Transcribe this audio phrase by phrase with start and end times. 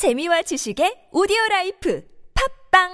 [0.00, 2.02] 재미와 지식의 오디오 life
[2.70, 2.88] 팟빵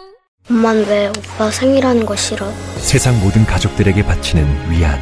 [0.50, 2.50] 엄만 왜 오빠 생일하는 거 싫어?
[2.78, 4.98] 세상 모든 가족들에게 바치는 위안.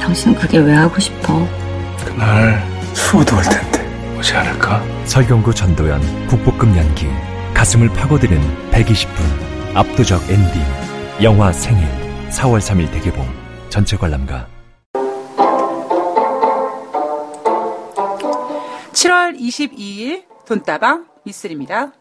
[0.00, 1.46] 당신 그게 왜 하고 싶어?
[2.06, 2.58] 그날
[2.94, 4.82] 수호도 올 텐데 오지 않을까?
[5.04, 7.08] 설경구 전도연 국보급 연기.
[7.52, 9.76] 가슴을 파고드는 120분.
[9.76, 10.62] 압도적 엔딩.
[11.22, 11.86] 영화 생일.
[12.30, 13.28] 4월 3일 대개봉.
[13.68, 14.48] 전체 관람가.
[18.94, 21.92] 7월 22일 돈다방 미쓰리입니다.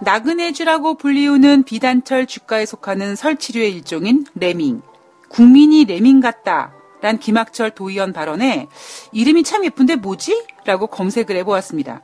[0.00, 4.82] 나그네쥐라고 불리우는 비단털쥣과에 속하는 설치류의 일종인 레밍.
[5.28, 6.72] 국민이 레밍 같다.
[7.00, 8.68] 란 김학철 도의원 발언에
[9.12, 10.46] 이름이 참 예쁜데 뭐지?
[10.64, 12.02] 라고 검색을 해보았습니다.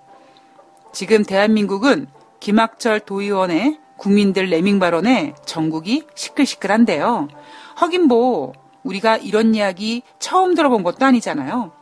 [0.92, 2.08] 지금 대한민국은
[2.40, 7.28] 김학철 도의원의 국민들 레밍 발언에 전국이 시끌시끌한데요.
[7.74, 8.52] 하긴 뭐
[8.88, 11.73] 우리가 이런 이야기 처음 들어본 것도 아니잖아요.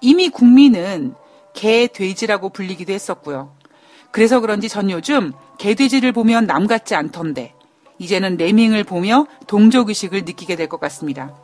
[0.00, 1.14] 이미 국민은
[1.54, 3.54] 개, 돼지라고 불리기도 했었고요.
[4.10, 7.54] 그래서 그런지 전 요즘 개 돼지를 보면 남 같지 않던데
[7.98, 11.34] 이제는 레밍을 보며 동족의식을 느끼게 될 것 같습니다.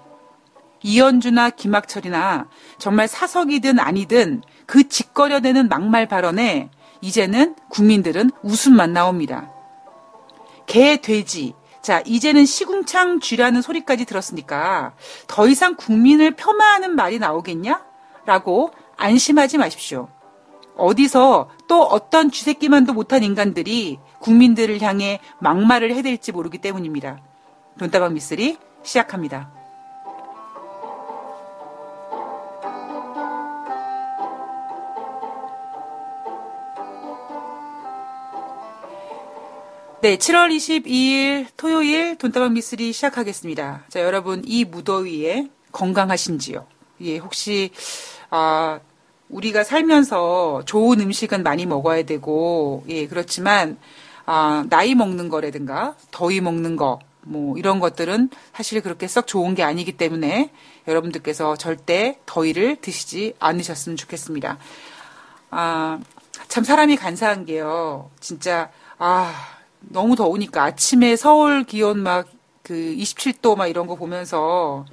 [0.82, 2.48] 이현주나 김학철이나
[2.78, 6.70] 정말 사석이든 아니든 그 짓거려대는 막말 발언에
[7.00, 9.50] 이제는 국민들은 웃음만 나옵니다.
[10.66, 11.54] 개, 돼지.
[11.86, 14.94] 자, 이제는 시궁창 쥐라는 소리까지 들었으니까
[15.28, 17.80] 더 이상 국민을 폄하하는 말이 나오겠냐?
[18.24, 20.08] 라고 안심하지 마십시오.
[20.76, 27.20] 어디서 또 어떤 쥐새끼만도 못한 인간들이 국민들을 향해 막말을 해댈지 모르기 때문입니다.
[27.78, 29.55] 돈다방 미쓰리 시작합니다.
[40.02, 43.84] 네, 7월 22일 토요일 돈다방 미쓰리 시작하겠습니다.
[43.88, 46.66] 자, 여러분 이 무더위에 건강하신지요?
[47.00, 47.70] 예, 혹시
[48.28, 48.78] 아
[49.30, 53.78] 우리가 살면서 좋은 음식은 많이 먹어야 되고, 예, 그렇지만,
[54.24, 59.64] 아, 나이 먹는 거라든가, 더위 먹는 거, 뭐, 이런 것들은 사실 그렇게 썩 좋은 게
[59.64, 60.52] 아니기 때문에
[60.86, 64.58] 여러분들께서 절대 더위를 드시지 않으셨으면 좋겠습니다.
[65.50, 65.98] 아,
[66.46, 68.10] 참 사람이 간사한 게요.
[68.20, 69.55] 진짜, 아,
[69.88, 72.36] 너무 더우니까 아침에 서울 기온 막
[72.66, 74.84] 그 27도 막 이런 거 보면서,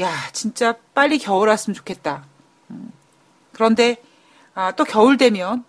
[0.00, 2.24] 야, 진짜 빨리 겨울 왔으면 좋겠다.
[2.70, 2.90] 음.
[3.52, 4.02] 그런데
[4.54, 5.64] 아, 또 겨울 되면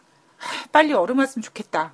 [0.71, 1.93] 빨리 얼음 왔으면 좋겠다.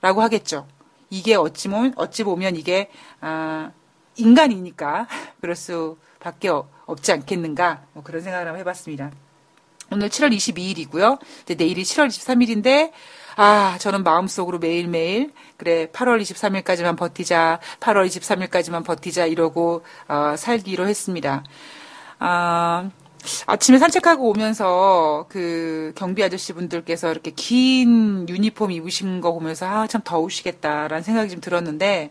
[0.00, 0.66] 라고 하겠죠.
[1.10, 2.90] 이게 어찌 보면, 어찌 보면 이게
[3.20, 3.70] 아,
[4.16, 5.06] 인간이니까
[5.40, 6.48] 그럴 수밖에
[6.86, 9.12] 없지 않겠는가 뭐 그런 생각을 한번 해봤습니다.
[9.92, 11.20] 오늘 7월 22일이고요.
[11.56, 12.90] 내일이 7월 23일인데
[13.40, 21.44] 아, 저는 마음속으로 매일매일, 그래, 8월 23일까지만 버티자, 8월 23일까지만 버티자, 이러고, 어, 살기로 했습니다.
[22.18, 22.90] 아,
[23.46, 30.00] 아침에 산책하고 오면서 그 경비 아저씨 분들께서 이렇게 긴 유니폼 입으신 거 보면서 아, 참
[30.04, 32.10] 더우시겠다라는 생각이 좀 들었는데,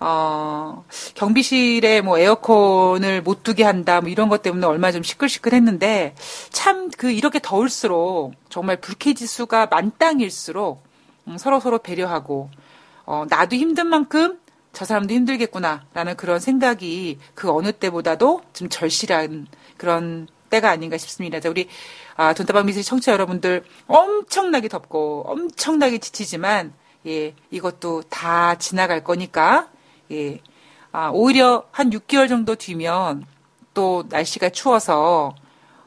[0.00, 0.84] 어,
[1.14, 6.14] 경비실에 뭐 에어컨을 못 두게 한다, 뭐 이런 것 때문에 얼마 좀 시끌시끌 했는데,
[6.50, 10.82] 참 그 이렇게 더울수록 정말 불쾌지수가 만땅일수록
[11.28, 12.50] 음, 서로 서로 배려하고,
[13.06, 14.38] 어, 나도 힘든 만큼
[14.72, 19.46] 저 사람도 힘들겠구나라는 그런 생각이 그 어느 때보다도 좀 절실한
[19.76, 21.40] 그런 때가 아닌가 싶습니다.
[21.40, 21.68] 자, 우리
[22.16, 26.72] 아, 돈다방 미술 청취자 여러분들 엄청나게 덥고 엄청나게 지치지만
[27.06, 29.68] 예, 이것도 다 지나갈 거니까
[30.10, 30.40] 예.
[30.92, 33.24] 아, 오히려 한 6개월 정도 뒤면
[33.74, 35.34] 또 날씨가 추워서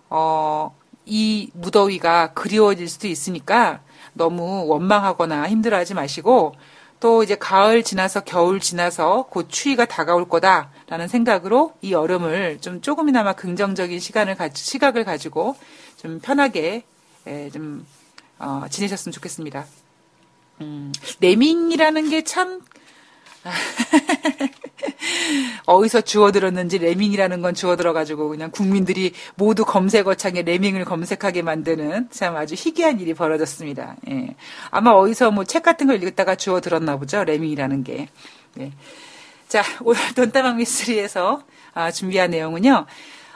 [0.09, 0.75] 어,
[1.05, 3.81] 이 무더위가 그리워질 수도 있으니까
[4.13, 6.53] 너무 원망하거나 힘들어 하지 마시고
[7.01, 13.33] 또 이제 가을 지나서 겨울 지나서 곧 추위가 다가올 거다라는 생각으로 이 여름을 좀 조금이나마
[13.33, 15.57] 긍정적인 시간을 가 시각을 가지고
[15.97, 16.85] 좀 편하게
[17.27, 17.85] 에, 좀
[18.39, 19.65] 어, 지내셨으면 좋겠습니다.
[20.61, 22.61] 음, 레밍이라는 게 참
[25.65, 32.99] 어디서 주워들었는지 레밍이라는 건 주워들어가지고 그냥 국민들이 모두 검색어창에 레밍을 검색하게 만드는 참 아주 희귀한
[32.99, 33.95] 일이 벌어졌습니다.
[34.09, 34.35] 예.
[34.71, 37.23] 아마 어디서 뭐 책 같은 걸 읽다가 주워들었나 보죠.
[37.23, 38.07] 레밍이라는 게.
[38.59, 38.71] 예.
[39.47, 42.85] 자, 오늘 돈다방 미스리에서 아, 준비한 내용은요.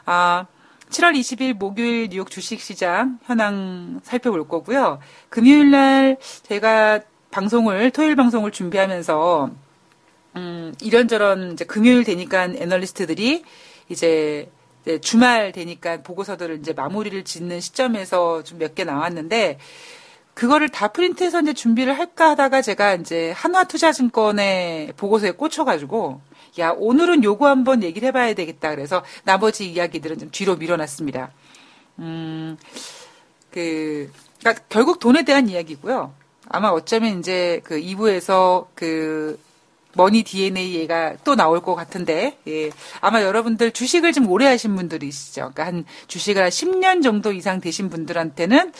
[0.05, 0.45] 아,
[0.89, 4.99] 7월 20일 목요일 뉴욕 주식시장 현황 살펴볼 거고요.
[5.29, 9.51] 금요일 날 제가 방송을 토요일 방송을 준비하면서
[10.37, 13.43] 음, 이런저런 이제 금요일 되니까 애널리스트들이
[13.89, 14.49] 이제
[15.01, 19.57] 주말 되니까 보고서들을 이제 마무리를 짓는 시점에서 좀 몇 개 나왔는데
[20.33, 26.21] 그거를 다 프린트해서 이제 준비를 할까 하다가 제가 이제 한화투자증권의 보고서에 꽂혀가지고
[26.59, 31.31] 야 오늘은 요거 한번 얘기를 해봐야 되겠다 그래서 나머지 이야기들은 좀 뒤로 밀어놨습니다.
[31.99, 32.57] 음,
[33.51, 36.13] 그, 그러니까 결국 돈에 대한 이야기고요.
[36.49, 39.39] 아마 어쩌면 이제 그 2부에서 그
[39.97, 42.69] 머니 DNA 얘가 또 나올 것 같은데, 예.
[43.01, 45.51] 아마 여러분들 주식을 좀 오래 하신 분들이시죠.
[45.53, 48.71] 그러니까 한 주식을 한 10년 정도 이상 되신 분들한테는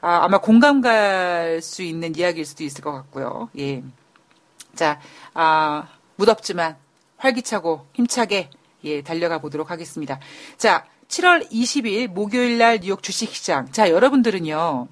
[0.00, 3.48] 아, 아마 공감 갈 수 있는 이야기일 수도 있을 것 같고요.
[3.58, 3.82] 예.
[4.74, 5.00] 자,
[5.34, 6.76] 아, 무덥지만
[7.16, 8.50] 활기차고 힘차게
[8.84, 10.20] 예, 달려가 보도록 하겠습니다.
[10.56, 13.72] 자, 7월 20일 목요일 날 뉴욕 주식시장.
[13.72, 14.88] 자, 여러분들은요.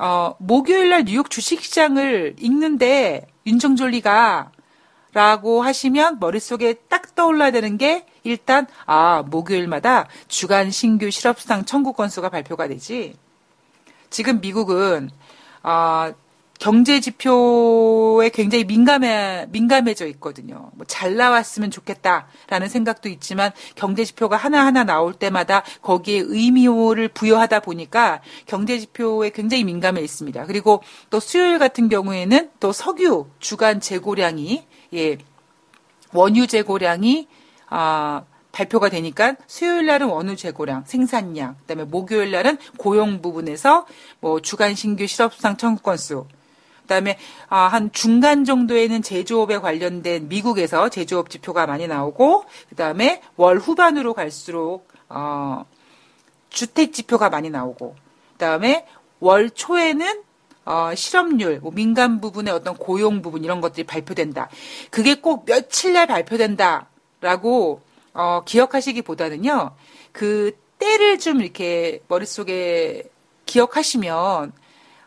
[0.00, 4.50] 어, 목요일 날 뉴욕 주식시장을 읽는데 윤정졸리가
[5.12, 12.28] 라고 하시면 머릿속에 딱 떠올라야 되는 게 일단 아, 목요일마다 주간 신규 실업수당 청구 건수가
[12.28, 13.16] 발표가 되지.
[14.10, 15.10] 지금 미국은
[15.62, 16.12] 아,
[16.58, 20.70] 경제 지표에 굉장히 민감해 민감해져 있거든요.
[20.74, 28.20] 뭐 잘 나왔으면 좋겠다라는 생각도 있지만 경제 지표가 하나하나 나올 때마다 거기에 의미를 부여하다 보니까
[28.46, 30.46] 경제 지표에 굉장히 민감해 있습니다.
[30.46, 35.18] 그리고 또 수요일 같은 경우에는 또 석유 주간 재고량이 예
[36.12, 37.28] 원유 재고량이
[37.68, 43.86] 아 발표가 되니까 수요일 날은 원유 재고량, 생산량, 그다음에 목요일 날은 고용 부분에서
[44.20, 46.26] 뭐 주간 신규 실업수당 청구 건수,
[46.88, 47.18] 그다음에
[47.48, 54.88] 아, 한 중간 정도에는 제조업에 관련된 미국에서 제조업 지표가 많이 나오고 그다음에 월 후반으로 갈수록
[55.08, 55.64] 어,
[56.48, 57.94] 주택 지표가 많이 나오고
[58.32, 58.86] 그다음에
[59.20, 60.22] 월 초에는
[60.68, 64.50] 어, 실업률, 뭐 민간 부분의 어떤 고용 부분 이런 것들이 발표된다.
[64.90, 67.80] 그게 꼭 며칠 날 발표된다라고
[68.12, 69.70] 어, 기억하시기보다는요.
[70.12, 73.04] 그 때를 좀 이렇게 머릿속에
[73.46, 74.52] 기억하시면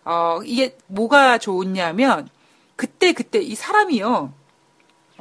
[0.05, 2.27] 어, 이게 뭐가 좋냐면
[2.75, 4.33] 그때 그때 이 사람이요.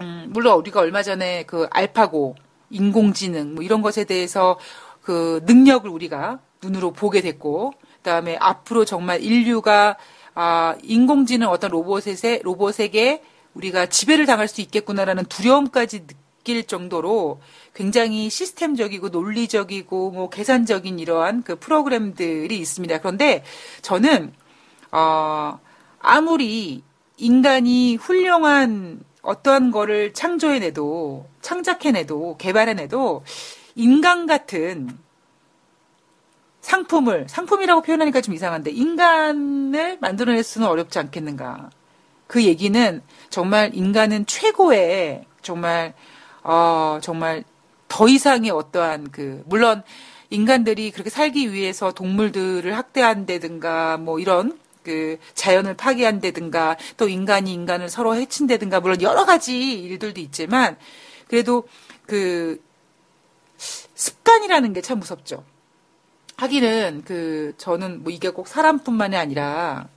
[0.01, 2.37] 음, 물론 우리가 얼마 전에 그 알파고
[2.71, 4.59] 인공지능 뭐 이런 것에 대해서
[5.03, 9.99] 그 능력을 우리가 눈으로 보게 됐고 그다음에 앞으로 정말 인류가
[10.35, 13.23] 아, 인공지능 어떤 로봇에 로봇에게
[13.55, 17.41] 우리가 지배를 당할 수 있겠구나라는 두려움까지 느낄 정도로
[17.75, 22.99] 굉장히 시스템적이고 논리적이고 뭐 계산적인 이러한 그 프로그램들이 있습니다.
[22.99, 23.45] 그런데
[23.83, 24.33] 저는
[24.93, 25.59] 어,
[25.99, 26.83] 아무리
[27.17, 33.23] 인간이 훌륭한 어떠한 거를 창조해내도, 창작해내도, 개발해내도,
[33.75, 34.89] 인간 같은
[36.71, 41.71] 상품을, 상품이라고 표현하니까 좀 이상한데, 인간을 만들어낼 수는 어렵지 않겠는가.
[42.29, 45.95] 그 얘기는 정말 인간은 최고의, 정말,
[46.45, 47.43] 어, 정말
[47.89, 49.83] 더 이상의 어떠한 그, 물론
[50.31, 58.15] 인간들이 그렇게 살기 위해서 동물들을 학대한다든가, 뭐 이런 그 자연을 파괴한다든가 또 인간이 인간을 서로
[58.15, 60.79] 해친다든가 물론 여러 가지 일들도 있지만
[61.29, 61.69] 그래도
[62.07, 62.63] 그
[63.59, 65.45] 습관이라는 게 참 무섭죠.
[66.41, 69.89] 하기는 그 저는 뭐 이게 꼭 사람뿐만이 아니라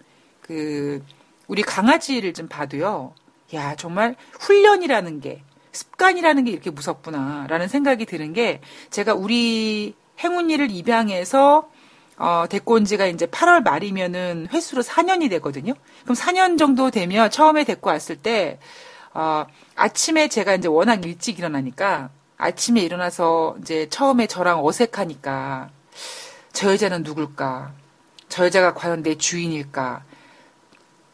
[0.41, 1.01] 그
[1.47, 3.15] 우리 강아지를 좀 봐도요.
[3.53, 5.41] 야, 정말 훈련이라는 게
[5.71, 8.59] 습관이라는 게 이렇게 무섭구나라는 생각이 드는 게
[8.89, 11.69] 제가 우리 행운이를 입양해서
[12.17, 15.73] 어, 데리고 온 지가 이제 8월 말이면은 횟수로 4년이 되거든요.
[16.03, 18.59] 그럼 4년 정도 되면 처음에 데리고 왔을 때,
[19.13, 25.71] 어, 아침에 제가 이제 워낙 일찍 일어나니까 아침에 일어나서 이제 처음에 저랑 어색하니까
[26.53, 27.73] 저 여자는 누굴까?
[28.29, 30.03] 저 여자가 과연 내 주인일까?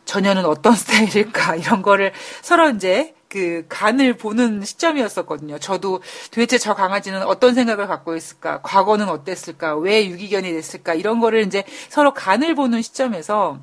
[0.06, 1.56] 저녀는 어떤 스타일일까?
[1.56, 5.60] 이런 거를 서로 이제 그 간을 보는 시점이었었거든요.
[5.60, 8.62] 저도 도대체 저 강아지는 어떤 생각을 갖고 있을까?
[8.62, 9.78] 과거는 어땠을까?
[9.78, 10.96] 왜 유기견이 됐을까?
[10.96, 13.60] 이런 거를 이제 서로 간을 보는 시점에서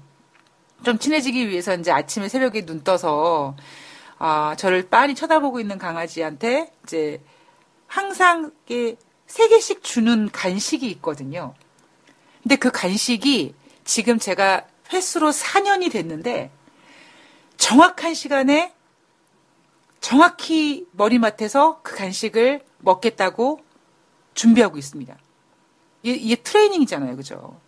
[0.84, 3.56] 좀 친해지기 위해서 이제 아침에 새벽에 눈 떠서
[4.18, 7.20] 아, 저를 빤히 쳐다보고 있는 강아지한테 이제
[7.88, 8.52] 항상
[9.26, 11.54] 세 개씩 주는 간식이 있거든요.
[12.46, 16.52] 근데 그 간식이 지금 제가 횟수로 4년이 됐는데
[17.56, 18.72] 정확한 시간에
[20.00, 23.58] 정확히 머리맡에서 그 간식을 먹겠다고
[24.34, 25.16] 준비하고 있습니다.
[26.04, 27.16] 이게, 이게 트레이닝이잖아요.
[27.16, 27.58] 그죠?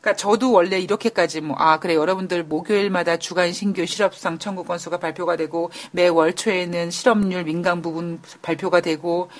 [0.00, 5.36] 그러니까 저도 원래 이렇게까지 뭐, 아, 그래, 여러분들 목요일마다 주간 신규 실업수당 청구 건수가 발표가
[5.36, 9.30] 되고, 매월 초에는 실업률 민간 부분 발표가 되고,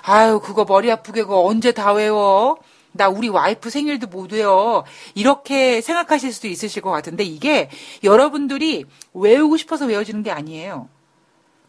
[0.00, 2.56] 아유, 그거 머리 아프게 그거 언제 다 외워?
[2.92, 4.84] 나 우리 와이프 생일도 못 외워.
[5.14, 7.70] 이렇게 생각하실 수도 있으실 것 같은데, 이게
[8.02, 10.88] 여러분들이 외우고 싶어서 외워지는 게 아니에요.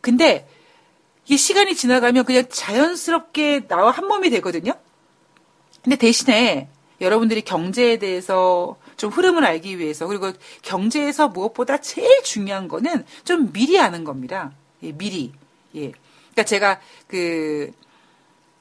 [0.02, 0.48] 근데
[1.28, 4.74] 이 시간이 지나가면 그냥 자연스럽게 나와 한 몸이 되거든요.
[5.84, 6.70] 근데 대신에
[7.02, 13.80] 여러분들이 경제에 대해서 좀 흐름을 알기 위해서 그리고 경제에서 무엇보다 제일 중요한 거는 좀 미리
[13.80, 14.52] 아는 겁니다.
[14.84, 15.32] 예, 미리.
[15.76, 15.92] 예.
[16.32, 17.72] 그러니까 제가 그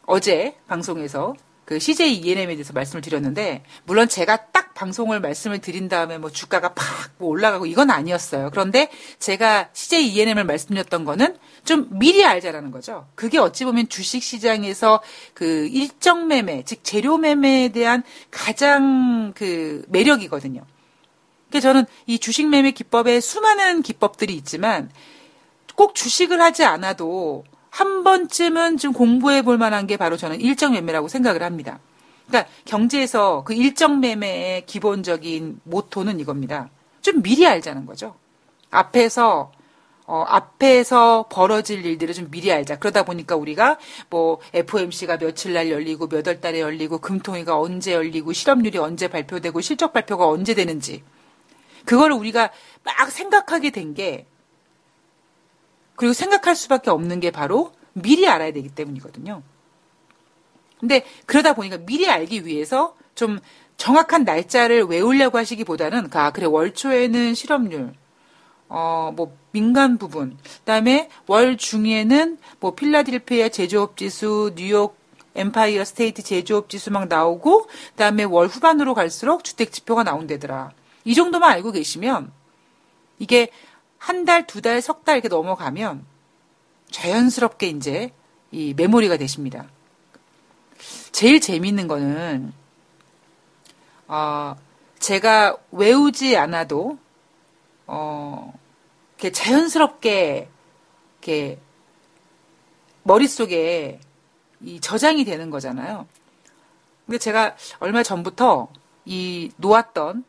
[0.07, 1.35] 어제 방송에서
[1.69, 6.73] 그 CJ ENM에 대해서 말씀을 드렸는데 물론 제가 딱 방송을 말씀을 드린 다음에 뭐 주가가
[6.73, 8.49] 팍 뭐 올라가고 이건 아니었어요.
[8.51, 13.07] 그런데 제가 CJ ENM을 말씀드렸던 거는 좀 미리 알자라는 거죠.
[13.15, 15.03] 그게 어찌 보면 주식 시장에서
[15.35, 20.65] 그 일정 매매, 즉 재료 매매에 대한 가장 그 매력이거든요.
[21.51, 24.91] 그러니까 저는 이 주식 매매 기법에 수많은 기법들이 있지만
[25.75, 31.09] 꼭 주식을 하지 않아도 한 번쯤은 좀 공부해 볼 만한 게 바로 저는 일정 매매라고
[31.09, 31.79] 생각을 합니다.
[32.27, 36.71] 그러니까 경제에서 그 일정 매매의 기본적인 모토는 이겁니다.
[37.03, 38.15] 좀 미리 알자는 거죠.
[38.71, 39.53] 앞에서
[40.07, 42.79] 어, 앞에서 벌어질 일들을 좀 미리 알자.
[42.79, 48.33] 그러다 보니까 우리가 뭐 FOMC가 며칠 날 열리고 몇 월 달에 열리고 금통위가 언제 열리고
[48.33, 51.03] 실업률이 언제 발표되고 실적 발표가 언제 되는지
[51.85, 52.51] 그거를 우리가
[52.85, 54.27] 막 생각하게 된 게
[55.99, 59.43] 그리고 생각할 수밖에 없는 게 바로 미리 알아야 되기 때문이거든요.
[60.81, 63.41] 근데 그러다 보니까 미리 알기 위해서 좀
[63.77, 67.93] 정확한 날짜를 외우려고 하시기보다는 아 그래 월 초에는 실업률
[68.69, 74.97] 어 뭐 민간 부분 그다음에 월 중에는 뭐 필라델피아 제조업 지수 뉴욕
[75.35, 80.73] 엠파이어 스테이트 제조업 지수 막 나오고 그다음에 월 후반으로 갈수록 주택 지표가 나온대더라.
[81.05, 82.31] 이 정도만 알고 계시면
[83.19, 83.49] 이게
[83.99, 86.05] 한 달, 두 달, 석 달 이렇게 넘어가면
[86.91, 88.13] 자연스럽게 이제
[88.51, 89.67] 이 메모리가 되십니다.
[91.13, 92.53] 제일 재밌는 거는
[94.07, 94.57] 어,
[94.99, 96.99] 제가 외우지 않아도
[97.87, 98.59] 어,
[99.17, 100.49] 이렇게 자연스럽게
[101.21, 101.59] 이렇게
[103.03, 104.01] 머릿속에
[104.61, 106.07] 이 저장이 되는 거잖아요.
[107.07, 108.69] 근데 제가 얼마 전부터
[109.05, 110.25] 이 놓았던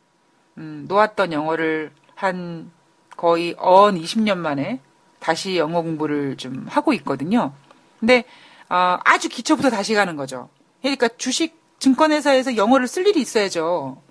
[0.57, 2.71] 음, 놓았던 영어를 한
[3.19, 4.79] 거의 언 20년 만에
[5.19, 7.51] 다시 영어 공부를 좀 하고 있거든요.
[7.99, 8.23] 근데
[8.69, 10.47] 어, 아주 기초부터 다시 가는 거죠.
[10.81, 14.01] 그러니까 주식 증권회사에서 영어를 쓸 일이 있어야죠.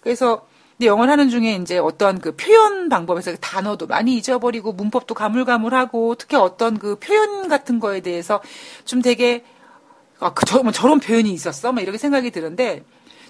[0.00, 0.44] 그래서
[0.76, 6.36] 근데 영어를 하는 중에 이제 어떤 그 표현 방법에서 단어도 많이 잊어버리고 문법도 가물가물하고 특히
[6.36, 8.42] 어떤 그 표현 같은 거에 대해서
[8.84, 9.44] 좀 되게
[10.18, 11.70] 아, 그, 저, 뭐 저런 표현이 있었어?
[11.70, 12.82] 막 이렇게 생각이 드는데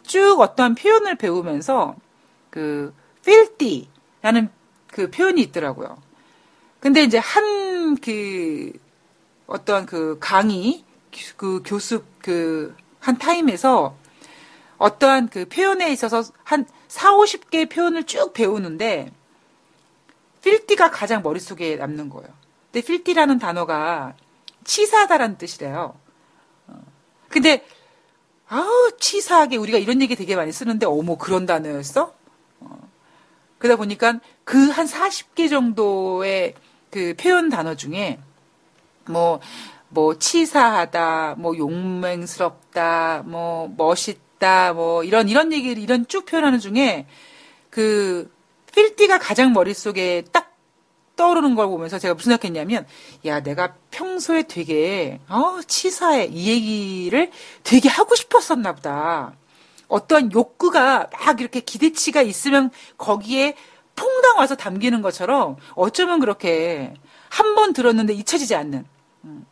[0.05, 1.97] 쭉 어떠한 표현을 배우면서
[2.49, 4.49] 그 filthy라는
[4.93, 5.99] 그 표현이 있더라고요.
[6.79, 8.73] 근데 이제 한 그
[9.47, 10.85] 어떤 그 강의
[11.37, 13.97] 그 교습 그 한 타임에서
[14.79, 19.13] 어떠한 그 표현에 있어서 한 4, 50개의 표현을 쭉 배우는데
[20.43, 22.29] 필티가 가장 머릿속에 남는 거예요.
[22.71, 24.15] 근데 필티라는 단어가
[24.65, 25.95] 치사하다라는 뜻이래요.
[26.69, 26.83] 어.
[27.29, 27.65] 근데
[28.49, 32.03] 아우 치사하게 우리가 이런 얘기 되게 많이 쓰는데 어머 그런 단어였어?
[32.05, 32.15] 어.
[33.63, 36.55] 그러다 보니까 그 한 40개 정도의
[36.91, 38.19] 그 표현 단어 중에
[39.09, 39.41] 뭐,
[39.89, 47.07] 뭐, 치사하다, 뭐, 용맹스럽다, 뭐, 멋있다, 뭐, 이런, 이런 얘기를, 이런 쭉 표현하는 중에
[47.71, 48.33] 그,
[48.75, 50.57] 필티가 가장 머릿속에 딱
[51.17, 52.87] 떠오르는 걸 보면서 제가 무슨 생각했냐면,
[53.27, 56.27] 야, 내가 평소에 되게, 어, 치사해.
[56.27, 57.31] 이 얘기를
[57.65, 59.35] 되게 하고 싶었었나 보다.
[59.93, 63.55] 어떠한 욕구가 막 이렇게 기대치가 있으면 거기에
[63.95, 66.95] 퐁당 와서 담기는 것처럼 어쩌면 그렇게
[67.29, 68.85] 한 번 들었는데 잊혀지지 않는.
[69.25, 69.47] 음.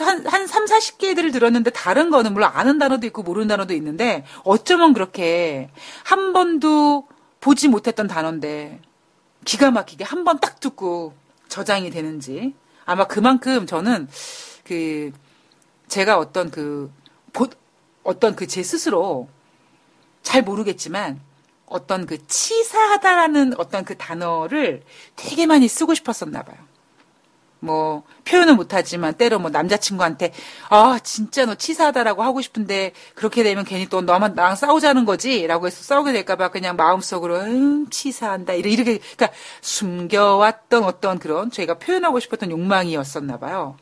[0.00, 4.92] 한, 한 3, 40개들을 들었는데 다른 거는 물론 아는 단어도 있고 모르는 단어도 있는데 어쩌면
[4.92, 5.70] 그렇게
[6.04, 7.08] 한 번도
[7.40, 8.80] 보지 못했던 단어인데
[9.44, 11.14] 기가 막히게 한 번 딱 듣고
[11.48, 14.08] 저장이 되는지 아마 그만큼 저는
[14.64, 15.10] 그
[15.88, 16.90] 제가 어떤 그
[18.04, 19.28] 어떤 그 제 스스로
[20.22, 21.20] 잘 모르겠지만
[21.66, 24.82] 어떤 그 치사하다라는 어떤 그 단어를
[25.16, 26.56] 되게 많이 쓰고 싶었었나 봐요.
[27.60, 30.32] 뭐 표현은 못하지만 때로 뭐 남자친구한테
[30.68, 35.82] 아 진짜 너 치사하다라고 하고 싶은데 그렇게 되면 괜히 또 너만 나랑 싸우자는 거지라고 해서
[35.84, 39.30] 싸우게 될까봐 그냥 마음속으로 음 치사한다 이렇게 그러니까
[39.60, 43.76] 숨겨왔던 어떤 그런 저희가 표현하고 싶었던 욕망이었었나 봐요.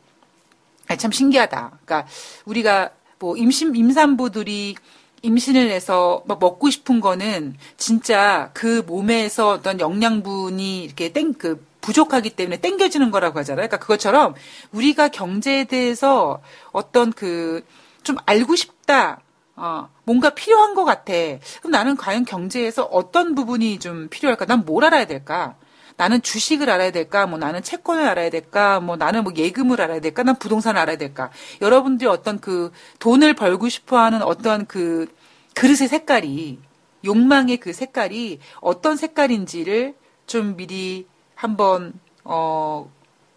[0.97, 1.79] 참 신기하다.
[1.85, 2.07] 그러니까
[2.45, 4.75] 우리가 뭐 임신 임산부들이
[5.23, 12.31] 임신을 해서 막 먹고 싶은 거는 진짜 그 몸에서 어떤 영양분이 이렇게 땡, 그 부족하기
[12.31, 13.67] 때문에 땡겨지는 거라고 하잖아요.
[13.67, 14.33] 그러니까 그것처럼
[14.71, 16.41] 우리가 경제에 대해서
[16.73, 17.63] 어떤 그
[18.03, 19.21] 좀 알고 싶다.
[19.55, 21.13] 어, 뭔가 필요한 것 같아.
[21.59, 24.45] 그럼 나는 과연 경제에서 어떤 부분이 좀 필요할까?
[24.45, 25.55] 난 뭘 알아야 될까?
[26.01, 27.27] 나는 주식을 알아야 될까?
[27.27, 28.79] 뭐 나는 채권을 알아야 될까?
[28.79, 30.23] 뭐 나는 뭐 예금을 알아야 될까?
[30.23, 31.29] 난 부동산을 알아야 될까?
[31.61, 35.07] 여러분들이 어떤 그 돈을 벌고 싶어 하는 어떤 그
[35.53, 36.57] 그릇의 색깔이,
[37.05, 39.93] 욕망의 그 색깔이 어떤 색깔인지를
[40.25, 41.05] 좀 미리
[41.35, 41.93] 한번,
[42.23, 42.91] 어,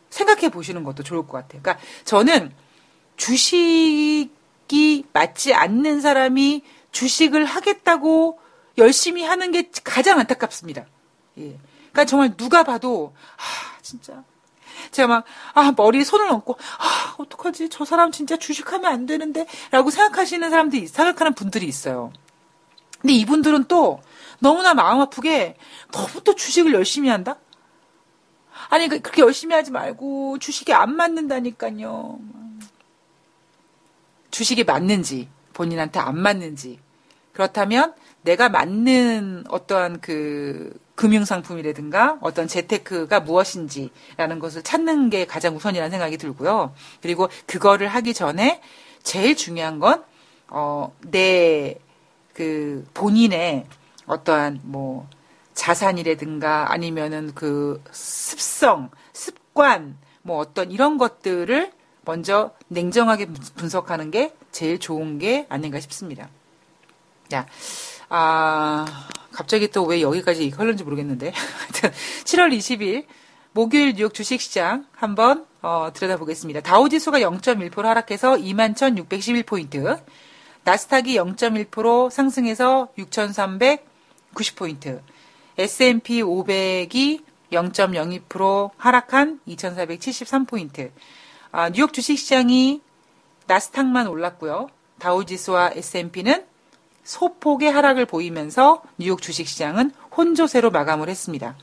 [0.08, 1.60] 생각해 보시는 것도 좋을 것 같아요.
[1.60, 2.50] 그러니까 저는
[3.18, 4.30] 주식
[4.68, 8.38] 주식이 맞지 않는 사람이 주식을 하겠다고
[8.78, 10.86] 열심히 하는 게 가장 안타깝습니다.
[11.38, 11.58] 예.
[11.94, 14.24] 그러니까 정말 누가 봐도 아 진짜
[14.90, 15.24] 제가 막,
[15.54, 17.68] 아, 머리에 손을 얹고, 아, 어떡하지?
[17.68, 19.46] 저 사람 진짜 주식하면 안 되는데?
[19.70, 22.12] 라고 생각하시는 사람들이, 생각하는 분들이 있어요.
[23.00, 24.02] 근데 이분들은 또
[24.40, 25.56] 너무나 마음 아프게
[25.90, 27.36] 너무 또 주식을 열심히 한다?
[28.68, 32.18] 아니, 그, 그렇게 열심히 하지 말고 주식이 안 맞는다니까요.
[34.30, 36.78] 주식이 맞는지, 본인한테 안 맞는지.
[37.32, 46.16] 그렇다면 내가 맞는 어떠한 그 금융상품이라든가 어떤 재테크가 무엇인지라는 것을 찾는 게 가장 우선이라는 생각이
[46.16, 46.74] 들고요.
[47.02, 48.60] 그리고 그거를 하기 전에
[49.02, 50.04] 제일 중요한 건,
[50.48, 51.76] 어, 내,
[52.32, 53.66] 그, 본인의
[54.06, 55.08] 어떠한 뭐,
[55.54, 61.72] 자산이라든가 아니면은 그 습성, 습관, 뭐 어떤 이런 것들을
[62.04, 66.28] 먼저 냉정하게 분석하는 게 제일 좋은 게 아닌가 싶습니다.
[67.28, 67.46] 자,
[68.08, 71.32] 아, 갑자기 또 왜 여기까지 흘렀는지 모르겠는데.
[72.24, 73.04] 7월 20일
[73.52, 76.60] 목요일 뉴욕 주식시장 한번 어, 들여다보겠습니다.
[76.60, 80.00] 다우지수가 0.1% 하락해서 21,611포인트,
[80.64, 85.00] 나스닥이 0.1% 상승해서 6,390포인트,
[85.58, 87.22] S&P 500이
[87.52, 90.90] 0.02% 하락한 2,473포인트.
[91.52, 92.80] 아, 뉴욕 주식시장이
[93.46, 94.68] 나스닥만 올랐고요.
[94.98, 96.44] 다우지수와 S&P는
[97.04, 101.54] 소폭의 하락을 보이면서 뉴욕 주식시장은 혼조세로 마감을 했습니다.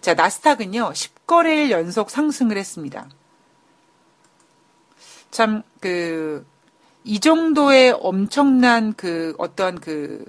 [0.00, 3.08] 자, 나스닥은요, 10거래일 연속 상승을 했습니다.
[5.30, 6.46] 참, 그,
[7.04, 10.24] 이 정도의 엄청난 그 어떤 그,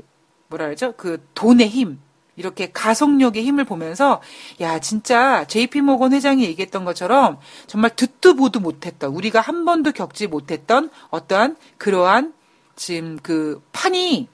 [0.47, 0.93] 뭐라 그러죠?
[0.97, 1.99] 그 돈의 힘,
[2.35, 4.21] 이렇게 가속력의 힘을 보면서
[4.61, 10.27] 야 진짜 JP 모건 회장이 얘기했던 것처럼 정말 듣도 보도 못했던 우리가 한 번도 겪지
[10.27, 12.33] 못했던 어떠한 그러한
[12.75, 14.27] 지금 그 판이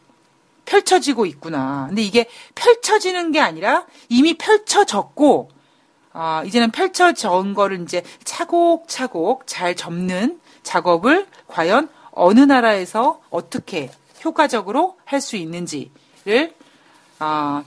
[0.66, 1.86] 펼쳐지고 있구나.
[1.88, 5.50] 근데 이게 펼쳐지는 게 아니라 이미 펼쳐졌고
[6.14, 13.92] 아, 이제는 펼쳐진 거를 이제 차곡차곡 잘 접는 작업을 과연 어느 나라에서 어떻게
[14.26, 16.54] 효과적으로 할 수 있는지를
[17.20, 17.64] 아,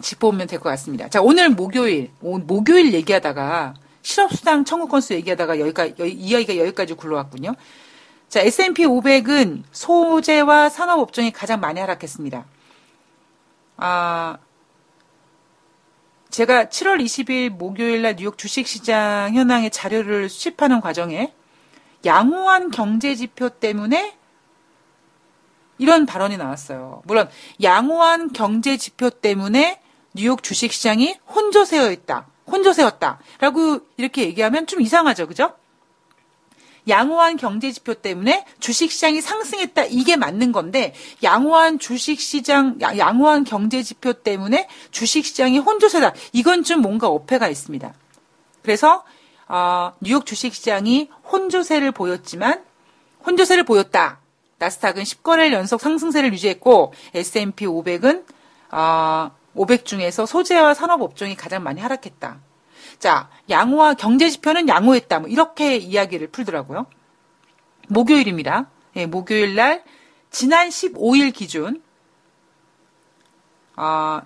[0.00, 1.08] 짚어보면 될 것 같습니다.
[1.08, 7.54] 자, 오늘 목요일, 목요일 얘기하다가 실업수당 청구 건수 얘기하다가 여기까지, 이 이야기가 여기까지 굴러왔군요.
[8.28, 12.44] 자, S&P 500은 소재와 산업 업종이 가장 많이 하락했습니다.
[13.76, 14.38] 아,
[16.30, 21.32] 제가 7월 20일 목요일 날 뉴욕 주식시장 현황의 자료를 수집하는 과정에
[22.04, 24.16] 양호한 경제 지표 때문에
[25.78, 27.02] 이런 발언이 나왔어요.
[27.04, 27.28] 물론
[27.62, 29.80] 양호한 경제 지표 때문에
[30.14, 32.26] 뉴욕 주식시장이 혼조세어 있다.
[32.46, 33.18] 혼조세였다.
[33.40, 35.26] 라고 이렇게 얘기하면 좀 이상하죠.
[35.26, 35.54] 그죠?
[36.88, 39.84] 양호한 경제 지표 때문에 주식 시장이 상승했다.
[39.84, 46.12] 이게 맞는 건데 양호한 주식 시장 양호한 경제 지표 때문에 주식 시장이 혼조세다.
[46.32, 47.92] 이건 좀 뭔가 어폐가 있습니다.
[48.62, 49.04] 그래서
[49.48, 52.64] 어, 뉴욕 주식 시장이 혼조세를 보였지만
[53.26, 54.20] 혼조세를 보였다.
[54.58, 58.24] 나스닥은 10거래일 연속 상승세를 유지했고 S&P 500은
[58.70, 62.38] 어, 500 중에서 소재와 산업 업종이 가장 많이 하락했다.
[62.98, 65.20] 자, 양호와 경제 지표는 양호했다.
[65.20, 66.86] 뭐 이렇게 이야기를 풀더라고요.
[67.88, 68.70] 목요일입니다.
[68.96, 69.84] 예, 목요일 날
[70.30, 71.82] 지난 15일 기준
[73.76, 74.22] 어,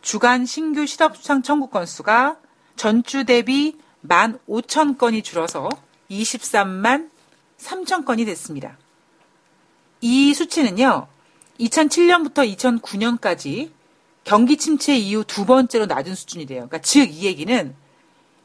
[0.00, 2.38] 주간 신규 실업수당 청구 건수가
[2.76, 5.68] 전주 대비 1만 5천 건이 줄어서
[6.10, 7.10] 23만
[7.58, 8.76] 3천 건이 됐습니다.
[10.00, 11.06] 이 수치는요,
[11.60, 13.70] 2007년부터 2009년까지
[14.24, 16.68] 경기 침체 이후 두 번째로 낮은 수준이래요.
[16.68, 17.74] 그러니까 즉 이 얘기는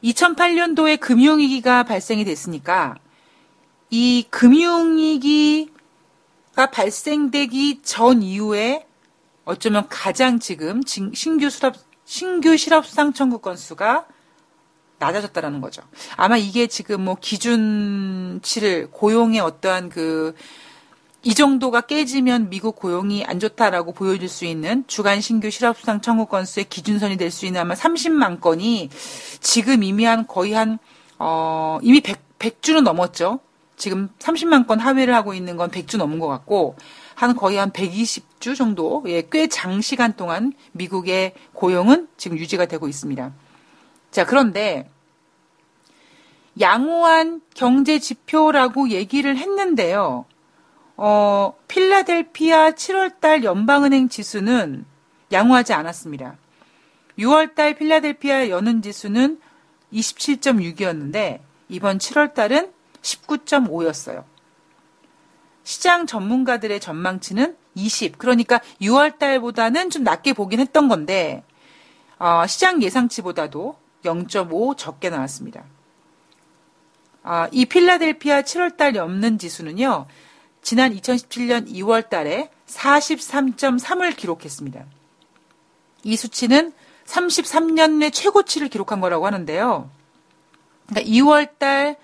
[0.04, 2.96] 2008년도에 금융위기가 발생이 됐으니까
[3.90, 5.70] 이 금융위기가
[6.72, 8.86] 발생되기 전 이후에
[9.44, 14.06] 어쩌면 가장 지금 신규 수업 신규 실업 수당 청구 건수가
[14.98, 15.82] 낮아졌다라는 거죠.
[16.16, 20.34] 아마 이게 지금 뭐 기준치를 고용의 어떠한 그
[21.28, 26.64] 이 정도가 깨지면 미국 고용이 안 좋다라고 보여줄 수 있는 주간 신규 실업수당 청구 건수의
[26.70, 28.88] 기준선이 될 수 있는 아마 30만 건이
[29.40, 30.78] 지금 이미 한 거의 한,
[31.18, 33.40] 어, 이미 100, 100주는 넘었죠.
[33.76, 36.76] 지금 30만 건 하회를 하고 있는 건 100주 넘은 것 같고,
[37.14, 43.34] 한 거의 한 120주 정도, 예, 꽤 장시간 동안 미국의 고용은 지금 유지가 되고 있습니다.
[44.12, 44.88] 자, 그런데,
[46.58, 50.24] 양호한 경제 지표라고 얘기를 했는데요.
[51.00, 54.84] 어, 필라델피아 7월달 연방은행 지수는
[55.30, 56.36] 양호하지 않았습니다.
[57.18, 59.40] 6월달 필라델피아 연은 지수는
[59.92, 64.24] 27.6이었는데 이번 7월달은 19.5였어요.
[65.62, 68.18] 시장 전문가들의 전망치는 20.
[68.18, 71.44] 그러니까 6월 달보다는 좀 낮게 보긴 했던 건데
[72.18, 75.62] 어, 시장 예상치보다도 0.5 적게 나왔습니다.
[77.22, 80.06] 아, 이 필라델피아 7월 달 염는 지수는요.
[80.62, 84.84] 지난 2017년 2월 달에 43.3을 기록했습니다.
[86.04, 86.72] 이 수치는
[87.06, 89.90] 33년 내 최고치를 기록한 거라고 하는데요.
[90.86, 91.96] 그러니까 2월 달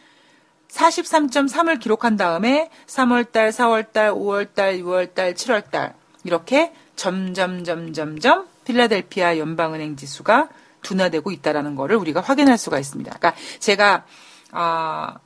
[0.68, 7.64] 43.3을 기록한 다음에 3월 달, 4월 달, 5월 달, 6월 달, 7월 달 이렇게 점점
[7.64, 10.48] 점점점 필라델피아 연방은행 지수가
[10.82, 13.10] 둔화되고 있다라는 거를 우리가 확인할 수가 있습니다.
[13.16, 14.04] 그러니까 제가
[14.52, 15.16] 아,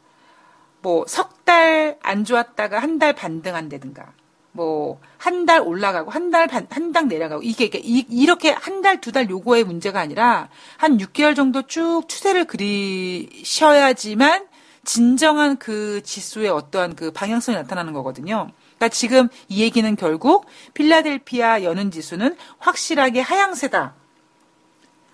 [0.83, 4.13] 뭐, 석 달 안 좋았다가 한 달 반등한다든가,
[4.53, 9.29] 뭐, 한 달 올라가고, 한 달 반, 한 달 내려가고, 이게, 이렇게 한 달, 두달
[9.31, 14.47] 요거의 문제가 아니라, 한 6개월 정도 쭉 추세를 그리셔야지만,
[14.85, 18.51] 진정한 그 지수의 어떠한 그 방향성이 나타나는 거거든요.
[18.77, 23.95] 그러니까 지금 이 얘기는 결국, 필라델피아 여는 지수는 확실하게 하향세다.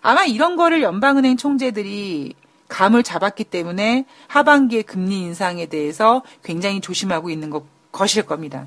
[0.03, 2.35] 아마 이런 거를 연방은행 총재들이
[2.69, 8.67] 감을 잡았기 때문에 하반기의 금리 인상에 대해서 굉장히 조심하고 있는 것, 것일 겁니다.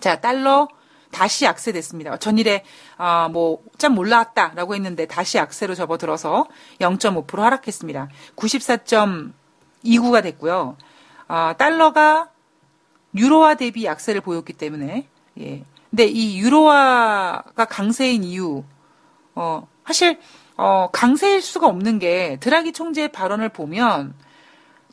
[0.00, 0.68] 자, 달러
[1.10, 2.18] 다시 약세됐습니다.
[2.18, 2.64] 전일에
[2.96, 6.46] 아, 뭐좀 올라왔다라고 했는데 다시 약세로 접어들어서
[6.80, 8.08] 0.5% 하락했습니다.
[8.36, 10.76] 94.29가 됐고요.
[11.28, 12.30] 아, 달러가
[13.14, 15.06] 유로화 대비 약세를 보였기 때문에
[15.40, 15.64] 예.
[15.90, 18.64] 근데 이 유로화가 강세인 이유
[19.36, 20.18] 어, 사실
[20.56, 24.14] 어, 강세일 수가 없는 게 드라기 총재의 발언을 보면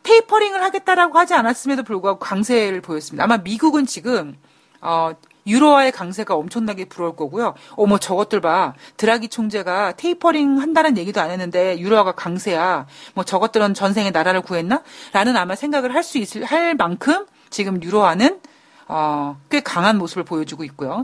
[0.04, 3.24] 테이퍼링을 하겠다라고 하지 않았음에도 불구하고 강세를 보였습니다.
[3.24, 4.36] 아마 미국은 지금
[4.82, 5.12] 어,
[5.46, 7.54] 유로화의 강세가 엄청나게 불어올 거고요.
[7.76, 8.74] 어머 저것들 봐.
[8.98, 12.88] 드라기 총재가 테이퍼링 한다는 얘기도 안 했는데 유로화가 강세야.
[13.14, 14.84] 뭐 저것들은 전생에 나라를 구했나?
[15.14, 18.40] 라는 아마 생각을 할 수 있을 할 만큼 지금 유로화는
[18.88, 21.04] 어, 꽤 강한 모습을 보여주고 있고요.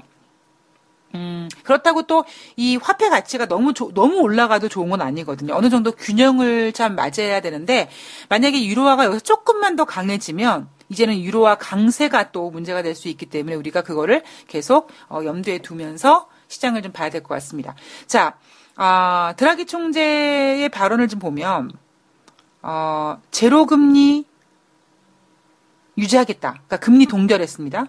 [1.15, 2.25] 음, 그렇다고 또
[2.57, 5.55] 이 화폐 가치가 너무 조- 너무 올라가도 좋은 건 아니거든요.
[5.55, 7.89] 어느 정도 균형을 참 맞아야 되는데
[8.29, 13.55] 만약에 유로화가 여기서 조금만 더 강해지면 이제는 유로화 강세가 또 문제가 될 수 있기 때문에
[13.55, 17.75] 우리가 그거를 계속 어, 염두에 두면서 시장을 좀 봐야 될 것 같습니다.
[18.07, 18.37] 자,
[18.75, 21.71] 아, 드라기 총재의 발언을 좀 보면
[22.61, 24.25] 어, 제로 금리
[25.97, 26.51] 유지하겠다.
[26.51, 27.85] 그러니까 금리 동결했습니다.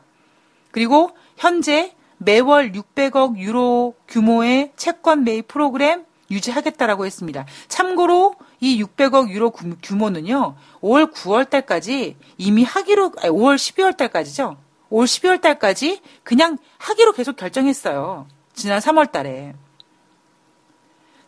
[0.71, 7.47] 그리고 현재 매월 600억 유로 규모의 채권 매입 프로그램 유지하겠다라고 했습니다.
[7.69, 14.57] 참고로 이 600억 유로 구- 규모는요, 5월 9월 달까지 이미 하기로, 아니, 5월 12월 달까지죠.
[14.91, 18.27] 5월 12월 달까지 그냥 하기로 계속 결정했어요.
[18.53, 19.55] 지난 3월 달에.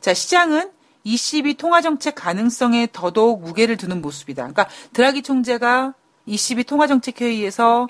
[0.01, 0.71] 자, 시장은
[1.05, 4.43] ECB 통화정책 가능성에 더더욱 무게를 두는 모습이다.
[4.43, 5.95] 그러니까 드라기 총재가
[6.27, 7.89] ECB 통화정책회의에서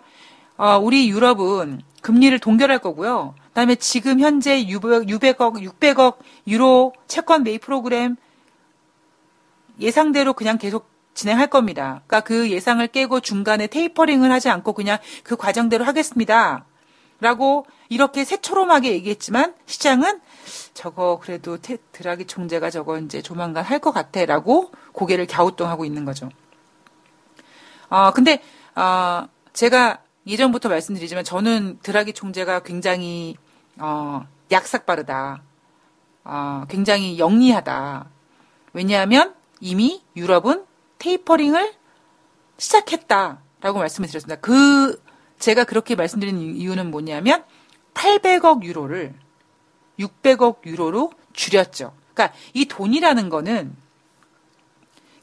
[0.61, 3.35] 어, 우리 유럽은 금리를 동결할 거고요.
[3.49, 6.19] 그다음에 지금 현재 600, 600억, 600억
[6.49, 8.17] 유로 채권 매입 프로그램
[9.79, 12.03] 예상대로 그냥 계속 진행할 겁니다.
[12.07, 16.67] 그러니까 그 예상을 깨고 중간에 테이퍼링을 하지 않고 그냥 그 과정대로 하겠습니다.
[17.21, 20.21] 라고 이렇게 새초롬하게 얘기했지만 시장은
[20.75, 26.05] 저거 그래도 테, 드라기 총재가 저거 이제 조만간 할 것 같아 라고 고개를 갸우뚱하고 있는
[26.05, 26.29] 거죠.
[27.89, 28.43] 어, 근데,
[28.77, 33.37] 어, 제가 예전부터 말씀드리지만 저는 드라기 총재가 굉장히,
[33.79, 35.43] 어, 약삭 빠르다.
[36.23, 38.07] 어, 굉장히 영리하다.
[38.73, 40.65] 왜냐하면 이미 유럽은
[40.99, 41.75] 테이퍼링을
[42.59, 44.41] 시작했다라고 말씀을 드렸습니다.
[44.41, 45.03] 그,
[45.41, 47.43] 제가 그렇게 말씀드린 이유는 뭐냐면
[47.95, 49.15] 800억 유로를
[49.99, 51.93] 600억 유로로 줄였죠.
[52.15, 53.75] 그러니까 이 돈이라는 거는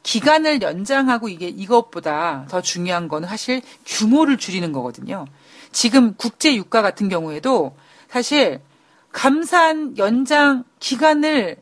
[0.08, 5.26] 기간을 연장하고 이게 이것보다 더 중요한 거는 사실 규모를 줄이는 거거든요.
[5.74, 7.76] 지금 국제 유가 같은 경우에도
[8.08, 8.62] 사실
[9.12, 11.58] 감산 연장 기간을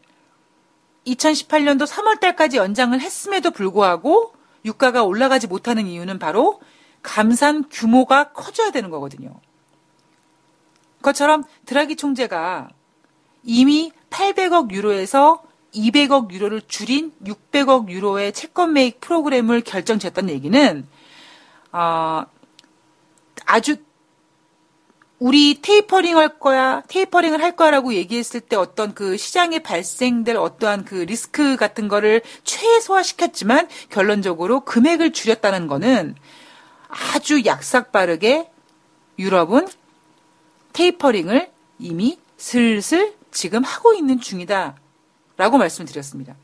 [1.08, 6.62] 2018년도 3월 달까지 연장을 했음에도 불구하고 유가가 올라가지 못하는 이유는 바로
[7.02, 9.34] 감산 규모가 커져야 되는 거거든요.
[10.98, 12.70] 그것처럼 드라기 총재가
[13.42, 15.45] 이미 800억 유로에서
[15.76, 20.88] 200억 유로를 줄인 600억 유로의 채권 매입 프로그램을 결정지었다는 얘기는
[21.72, 22.26] 어,
[23.46, 23.78] 아주
[25.20, 30.96] 우리 테이퍼링 할 거야, 테이퍼링을 할 거야라고 얘기했을 때 어떤 그 시장에 발생될 어떠한 그
[30.96, 36.16] 리스크 같은 거를 최소화시켰지만 결론적으로 금액을 줄였다는 거는
[36.90, 38.50] 아주 약삭 빠르게
[39.18, 39.68] 유럽은
[40.74, 44.76] 테이퍼링을 이미 슬슬 지금 하고 있는 중이다.
[45.38, 46.36] 라고 말씀드렸습니다.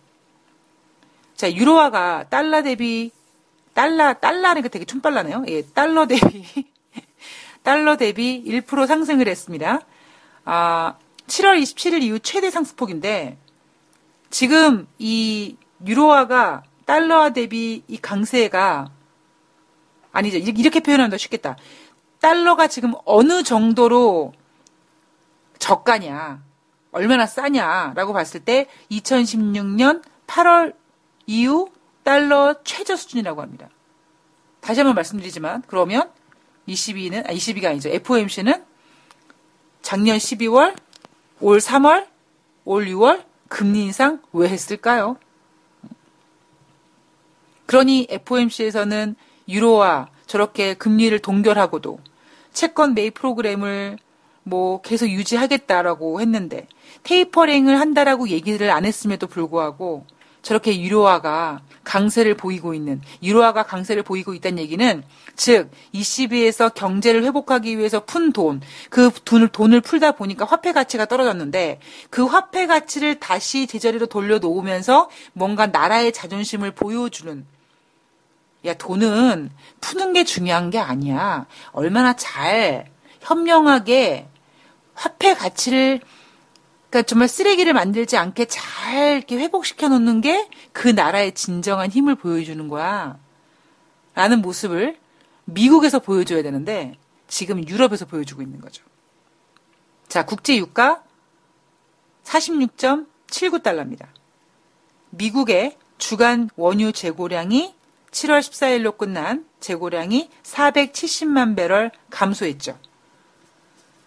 [1.36, 3.12] 자, 유로화가 달러 대비,
[3.74, 5.46] 달러, 달러는 되게 춤빨라네요.
[5.48, 6.46] 예, 달러 대비
[7.64, 9.82] 달러 대비 1% 상승을 했습니다.
[10.46, 10.96] 아,
[11.28, 13.38] 7월 27일 이후 최대 상승폭인데
[14.30, 18.92] 지금 이 유로화가 달러화 대비 이 강세가
[20.12, 20.38] 아니죠.
[20.38, 21.58] 이렇게 표현하면 더 쉽겠다.
[22.20, 24.34] 달러가 지금 어느 정도로
[25.58, 26.42] 저가냐,
[26.92, 30.76] 얼마나 싸냐라고 봤을 때 2016년 8월
[31.26, 31.70] 이후
[32.04, 33.70] 달러 최저 수준이라고 합니다.
[34.60, 36.10] 다시 한번 말씀드리지만 그러면
[36.68, 37.90] 22는 아 22가 아니죠.
[37.90, 38.64] FOMC는
[39.82, 40.76] 작년 12월,
[41.40, 42.08] 올 3월,
[42.66, 45.18] 올 6월 금리 인상 왜 했을까요?
[47.66, 49.16] 그러니 FOMC에서는
[49.48, 52.00] 유로와 저렇게 금리를 동결하고도
[52.54, 53.98] 채권 매입 프로그램을
[54.44, 56.68] 뭐 계속 유지하겠다라고 했는데
[57.04, 60.06] 테이퍼링을 한다라고 얘기를 안 했음에도 불구하고
[60.42, 65.04] 저렇게 유로화가 강세를 보이고 있는 유로화가 강세를 보이고 있다는 얘기는
[65.36, 71.80] 즉 ECB에서 경제를 회복하기 위해서 푼 돈, 그 돈을 돈을 풀다 보니까 화폐 가치가 떨어졌는데
[72.10, 77.46] 그 화폐 가치를 다시 제자리로 돌려놓으면서 뭔가 나라의 자존심을 보여주는
[78.66, 79.50] 야 돈은
[79.80, 81.48] 푸는 게 중요한 게 아니야.
[81.72, 82.86] 얼마나 잘
[83.22, 84.28] 현명하게
[85.02, 86.02] 화폐 가치를
[86.90, 92.68] 그러니까 정말 쓰레기를 만들지 않게 잘 이렇게 회복시켜 놓는 게 그 나라의 진정한 힘을 보여주는
[92.68, 93.20] 거야.
[94.14, 94.98] 라는 모습을
[95.46, 96.94] 미국에서 보여줘야 되는데
[97.28, 98.84] 지금 유럽에서 보여주고 있는 거죠.
[100.08, 101.04] 자, 국제 유가
[102.24, 104.08] 46.79달러입니다.
[105.12, 107.76] 미국의 주간 원유 재고량이
[108.12, 112.78] 7월 14일로 끝난 재고량이 470만 배럴 감소했죠.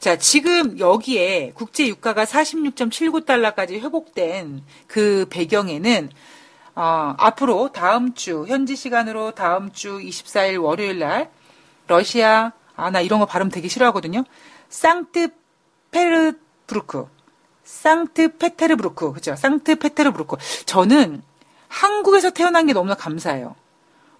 [0.04, 6.10] 자, 지금 여기에 국제 유가가 46.79달러까지 회복된 그 배경에는
[6.74, 11.30] 어, 앞으로 다음 주 현지 시간으로 다음 주 24일 월요일 날
[11.88, 14.24] 러시아 아 나 이런 거 발음 되게 싫어하거든요.
[14.68, 17.06] 상트페르부르크
[17.62, 19.34] 상트페테르부르크 그죠?
[19.36, 20.36] 상트페테르부르크
[20.66, 21.22] 저는
[21.68, 23.56] 한국에서 태어난 게 너무나 감사해요.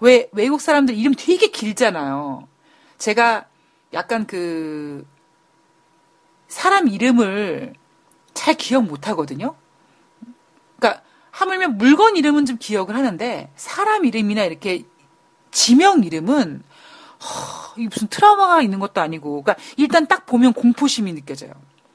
[0.00, 2.48] 왜 외국 사람들 이름 되게 길잖아요.
[2.96, 3.44] 제가
[3.92, 5.04] 약간 그
[6.54, 7.72] 사람 이름을
[8.32, 9.56] 잘 기억 못 하거든요.
[10.76, 14.84] 그러니까 하물며 물건 이름은 좀 기억을 하는데 사람 이름이나 이렇게
[15.50, 16.62] 지명 이름은
[17.24, 21.50] 허, 이 무슨 트라우마가 있는 것도 아니고 그러니까 일단 딱 보면 공포심이 느껴져요.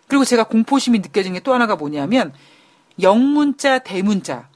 [0.09, 2.33] 그리고 제가 공포심이 느껴진 게 또 하나가 뭐냐면
[3.01, 4.49] 영문자, 대문자.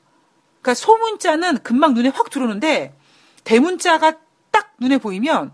[0.62, 2.94] 그러니까 소문자는 금방 눈에 확 들어오는데
[3.46, 4.18] 대문자가
[4.52, 5.54] 딱 눈에 보이면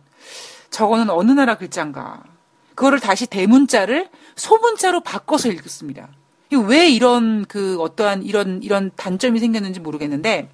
[0.71, 2.23] 저거는 어느 나라 글자인가.
[2.79, 4.09] 그거를 다시 대문자를
[4.39, 6.07] 소문자로 바꿔서 읽습니다.
[6.51, 10.49] 왜 이런 그 어떠한 이런 이런 단점이 생겼는지 모르겠는데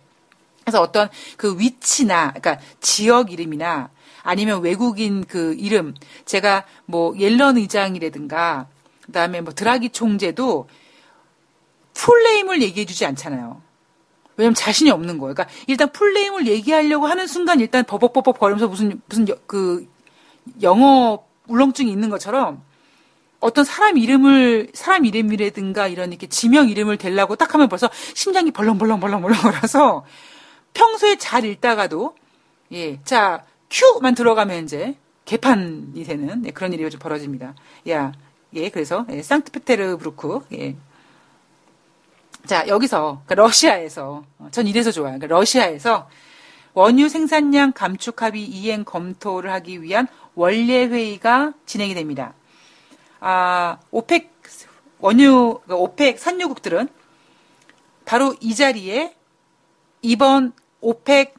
[0.63, 3.91] 그래서 어떤 그 위치나 그러니까 지역 이름이나
[4.23, 5.93] 아니면 외국인 그 이름
[6.25, 8.67] 제가 뭐 옐런 의장이라든가
[9.03, 10.67] 그다음에 뭐 드라기 총재도
[11.93, 13.61] 풀네임을 얘기해 주지 않잖아요.
[14.35, 15.33] 왜냐면 자신이 없는 거예요.
[15.33, 19.87] 그러니까 일단 풀네임을 얘기하려고 하는 순간 일단 버벅버벅 거리면서 무슨 무슨 여, 그
[20.61, 22.64] 영어 울렁증이 있는 것처럼
[23.45, 29.39] 어떤 사람 이름을 사람 이름이라든가 이런 이렇게 지명 이름을 대려고 딱 하면 벌써 심장이 벌렁벌렁벌렁벌렁
[29.39, 30.03] 거려서
[30.73, 32.15] 평소에 잘 읽다가도
[32.71, 37.53] 예, 자 큐만 들어가면 이제 개판이 되는 네, 그런 일이 요즘 벌어집니다.
[37.89, 38.13] 야,
[38.55, 40.75] 예, 그래서 예, 상트페테르부르크 예.
[42.47, 45.19] 자 여기서 그러니까 러시아에서 어, 전 이래서 좋아요.
[45.19, 46.09] 그러니까 러시아에서
[46.73, 52.33] 원유 생산량 감축 합의 이행 검토를 하기 위한 월례 회의가 진행이 됩니다.
[53.19, 54.33] 아, 오펙
[54.99, 56.89] 원유 그러니까 오펙 산유국들은
[58.05, 59.15] 바로 이 자리에
[60.01, 61.35] 이번 오펙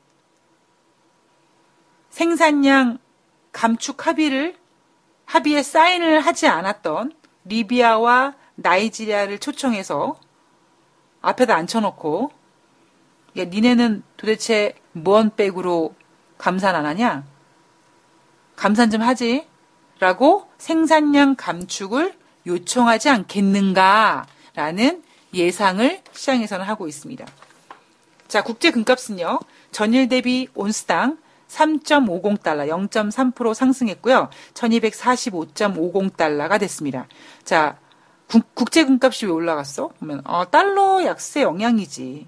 [2.10, 2.98] 생산량
[3.52, 4.56] 감축 합의를
[5.24, 7.12] 합의에 사인을 하지 않았던
[7.44, 10.18] 리비아와 나이지리아를 초청해서
[11.20, 12.30] 앞에다 앉혀놓고
[13.38, 15.94] 야 니네는 도대체 뭔 백으로
[16.38, 17.24] 감산 안 하냐?
[18.54, 19.46] 감산 좀 하지?
[19.98, 22.14] 라고 생산량 감축을
[22.46, 25.02] 요청하지 않겠는가라는
[25.34, 27.26] 예상을 시장에서는 하고 있습니다.
[28.28, 29.40] 자, 국제 금값은요.
[29.70, 31.16] 전일 대비 온스당
[31.48, 34.28] 3.50달러, 0.3% 상승했고요.
[34.54, 37.06] 1245.50달러가 됐습니다.
[37.44, 37.78] 자,
[38.54, 39.90] 국제 금값이 왜 올라갔어?
[39.96, 42.26] 그러면 어, 달러 약세 영향이지.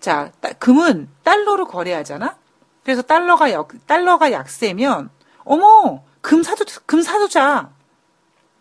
[0.00, 2.36] 자, 따, 금은 달러로 거래하잖아.
[2.84, 5.10] 그래서 달러가 역, 달러가 약세면
[5.44, 7.70] 어머 금 사도 금 사두자.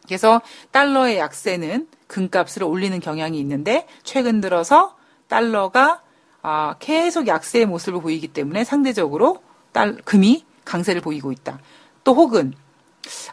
[0.05, 4.95] 그래서 달러의 약세는 금값을 올리는 경향이 있는데 최근 들어서
[5.27, 6.03] 달러가
[6.43, 11.57] 아, 계속 약세의 모습을 보이기 때문에 상대적으로 달, 금이 강세를 보이고 있다.
[12.03, 12.53] 또 혹은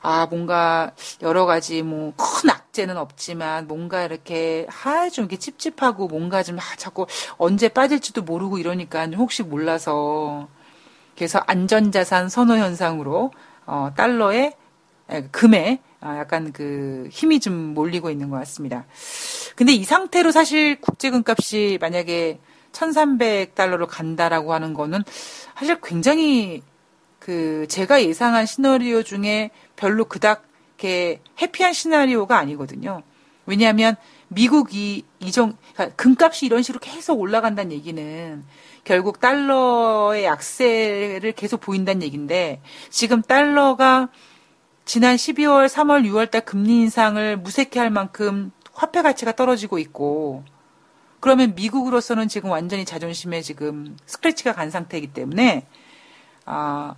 [0.00, 6.42] 아, 뭔가 여러 가지 뭐 큰 악재는 없지만 뭔가 이렇게 하, 좀 이렇게 찝찝하고 뭔가
[6.42, 10.48] 좀 아, 자꾸 언제 빠질지도 모르고 이러니까 혹시 몰라서
[11.16, 13.30] 그래서 안전자산 선호 현상으로
[13.66, 14.54] 어, 달러의
[15.08, 18.86] 에, 금에 아, 약간 그 힘이 좀 몰리고 있는 것 같습니다.
[19.54, 22.40] 근데 이 상태로 사실 국제금값이 만약에
[22.72, 25.02] 1300달러로 간다라고 하는 거는
[25.56, 26.62] 사실 굉장히
[27.18, 30.44] 그 제가 예상한 시나리오 중에 별로 그닥
[30.82, 33.02] 이렇게 해피한 시나리오가 아니거든요.
[33.46, 33.94] 왜냐하면
[34.34, 38.44] 미국이 이정 그러니까 금값이 이런 식으로 계속 올라간다는 얘기는
[38.84, 44.08] 결국 달러의 약세를 계속 보인다는 얘기인데 지금 달러가
[44.84, 50.44] 지난 12월, 3월, 6월 달 금리 인상을 무색해 할 만큼 화폐 가치가 떨어지고 있고
[51.20, 55.66] 그러면 미국으로서는 지금 완전히 자존심에 지금 스크래치가 간 상태이기 때문에
[56.44, 56.96] 아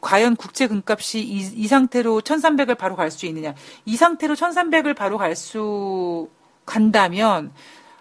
[0.00, 3.54] 과연 국제 금값이 이, 이 상태로 1300을 바로 갈 수 있느냐.
[3.86, 6.28] 이 상태로 1300을 바로 갈수
[6.64, 7.52] 간다면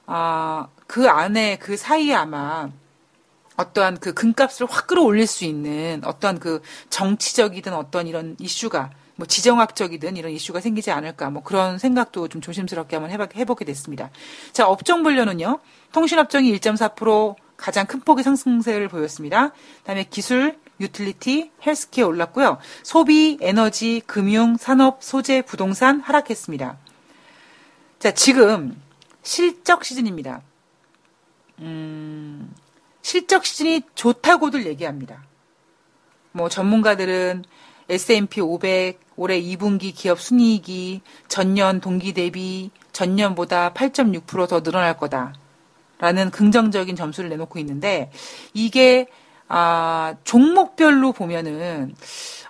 [0.05, 2.69] 아, 그 안에 그 사이에 아마
[3.57, 10.17] 어떠한 그 금값을 확 끌어올릴 수 있는 어떠한 그 정치적이든 어떤 이런 이슈가 뭐 지정학적이든
[10.17, 14.09] 이런 이슈가 생기지 않을까 뭐 그런 생각도 좀 조심스럽게 한번 해봐, 해보게 됐습니다.
[14.51, 15.59] 자 업종 분류는요
[15.91, 19.51] 통신업종이 1.4% 가장 큰 폭의 상승세를 보였습니다.
[19.79, 22.57] 그다음에 기술, 유틸리티, 헬스케어 올랐고요.
[22.81, 26.77] 소비, 에너지, 금융, 산업, 소재, 부동산 하락했습니다.
[28.03, 28.77] 자 지금
[29.21, 30.41] 실적 시즌입니다.
[31.59, 32.53] 음,
[33.01, 35.23] 실적 시즌이 좋다고들 얘기합니다.
[36.33, 37.45] 뭐 전문가들은
[37.87, 47.29] S&P 500 올해 2분기 기업 순이익이 전년 동기 대비 전년보다 8.6%더 늘어날 거다라는 긍정적인 점수를
[47.29, 48.11] 내놓고 있는데
[48.53, 49.07] 이게
[49.47, 51.95] 아 종목별로 보면은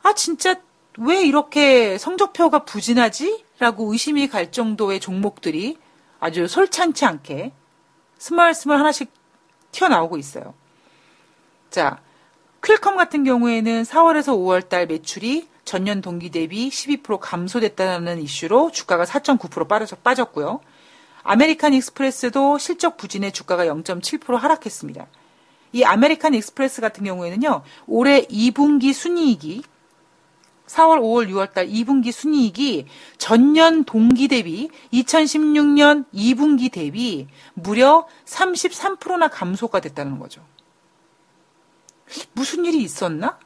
[0.01, 0.55] 아 진짜
[0.97, 3.43] 왜 이렇게 성적표가 부진하지?
[3.63, 5.77] 라고 의심이 갈 정도의 종목들이
[6.19, 7.53] 아주 솔찬치 않게
[8.17, 9.09] 스멀스멀 하나씩
[9.71, 10.53] 튀어나오고 있어요.
[11.69, 12.01] 자,
[12.59, 19.65] 퀄컴 같은 경우에는 4월에서 5월 달 매출이 전년 동기 대비 12% 감소됐다는 이슈로 주가가 4.9%
[19.69, 20.59] 빠져, 빠졌고요.
[21.23, 25.07] 아메리칸 익스프레스도 실적 부진에 주가가 0.7% 하락했습니다.
[25.71, 29.63] 이 아메리칸 익스프레스 같은 경우에는요, 올해 2분기 순이익이
[30.67, 39.79] 4월, 5월, 6월 달 2분기 순이익이 전년 동기 대비 2016년 2분기 대비 무려 33%나 감소가
[39.79, 40.41] 됐다는 거죠.
[42.33, 43.39] 무슨 일이 있었나?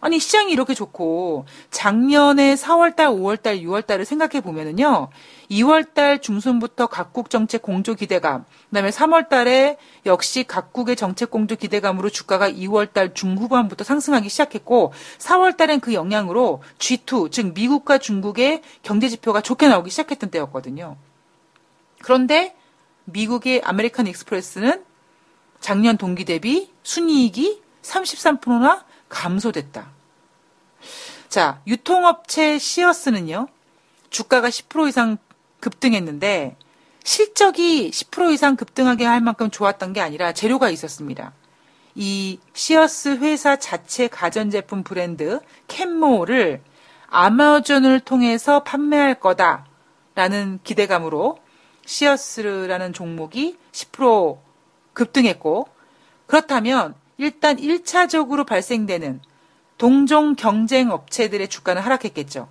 [0.00, 5.08] 아니 시장이 이렇게 좋고 작년에 4월달, 5월달, 6월달을 생각해 보면은요,
[5.50, 9.76] 2월달 중순부터 각국 정책 공조 기대감, 그다음에 3월달에
[10.06, 17.52] 역시 각국의 정책 공조 기대감으로 주가가 2월달 중후반부터 상승하기 시작했고 4월달엔 그 영향으로 G2, 즉
[17.54, 20.96] 미국과 중국의 경제 지표가 좋게 나오기 시작했던 때였거든요.
[22.02, 22.54] 그런데
[23.04, 24.84] 미국의 아메리칸 익스프레스는
[25.60, 29.88] 작년 동기 대비 순이익이 33%나 감소됐다.
[31.28, 33.48] 자, 유통업체 시어스는요,
[34.10, 35.18] 주가가 10% 이상
[35.64, 36.56] 급등했는데,
[37.02, 41.32] 실적이 10% 이상 급등하게 할 만큼 좋았던 게 아니라 재료가 있었습니다.
[41.94, 46.62] 이 시어스 회사 자체 가전제품 브랜드 캔모를
[47.08, 51.38] 아마존을 통해서 판매할 거다라는 기대감으로
[51.86, 54.38] 시어스라는 종목이 10%
[54.92, 55.68] 급등했고
[56.26, 59.20] 그렇다면 일단 1차적으로 발생되는
[59.78, 62.48] 동종 경쟁 업체들의 주가는 하락했겠죠.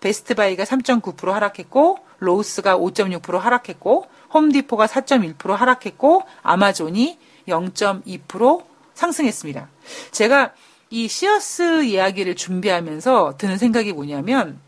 [0.00, 9.68] 베스트바이가 3.9% 하락했고 로우스가 5.6% 하락했고 홈디포가 4.1% 하락했고 아마존이 0.2% 상승했습니다.
[10.10, 10.52] 제가
[10.90, 14.60] 이 시어스 이야기를 준비하면서 드는 생각이 뭐냐면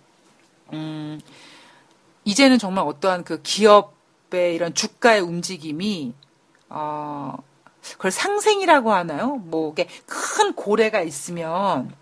[0.73, 1.21] 음
[2.25, 6.13] 이제는 정말 어떠한 그 기업의 이런 주가의 움직임이
[6.69, 7.37] 어
[7.93, 9.37] 그걸 상생이라고 하나요?
[9.37, 11.95] 뭐, 이게 큰 고래가 있으면,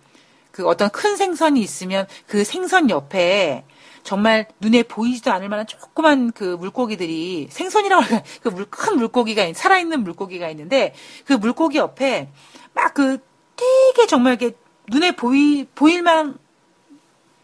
[0.51, 3.64] 그 어떤 큰 생선이 있으면 그 생선 옆에
[4.03, 10.03] 정말 눈에 보이지도 않을 만한 조그만 그 물고기들이 생선이라고 하는 그 물, 큰 물고기가, 살아있는
[10.05, 10.95] 물고기가 있는데
[11.25, 12.31] 그 물고기 옆에
[12.75, 13.19] 막 그
[13.57, 14.57] 되게 정말 이렇게
[14.89, 16.39] 눈에 보이, 보일만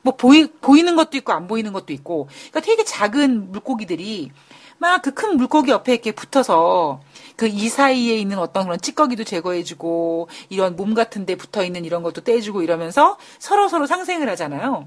[0.03, 4.31] 뭐 보이, 보이는 것도 있고 안 보이는 것도 있고 그러니까 되게 작은 물고기들이
[4.79, 7.01] 막 그 큰 물고기 옆에 이렇게 붙어서
[7.37, 12.03] 그 이 사이에 있는 어떤 그런 찌꺼기도 제거해주고 이런 몸 같은 데 붙어 있는 이런
[12.03, 14.87] 것도 떼주고 이러면서 서로 서로 상생을 하잖아요.